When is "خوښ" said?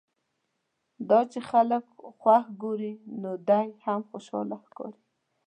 2.19-2.45